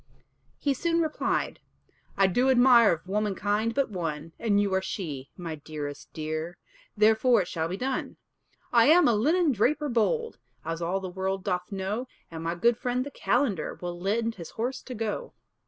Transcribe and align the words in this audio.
He 0.57 0.73
soon 0.73 0.99
replied, 0.99 1.59
"I 2.17 2.25
do 2.25 2.49
admire 2.49 2.91
Of 2.91 3.07
womankind 3.07 3.75
but 3.75 3.91
one, 3.91 4.31
And 4.39 4.59
you 4.59 4.73
are 4.73 4.81
she, 4.81 5.29
my 5.37 5.53
dearest 5.53 6.11
dear. 6.11 6.57
Therefore 6.97 7.43
it 7.43 7.47
shall 7.47 7.67
be 7.67 7.77
done. 7.77 8.17
"I 8.73 8.87
am 8.87 9.07
a 9.07 9.13
linen 9.13 9.51
draper 9.51 9.89
bold, 9.89 10.39
As 10.65 10.81
all 10.81 11.01
the 11.01 11.07
world 11.09 11.43
doth 11.43 11.71
know, 11.71 12.07
And 12.31 12.43
my 12.43 12.55
good 12.55 12.77
friend 12.79 13.05
the 13.05 13.11
calender 13.11 13.77
Will 13.79 13.99
lend 13.99 14.33
his 14.41 14.49
horse 14.49 14.81
to 14.81 14.95
go." 14.95 15.33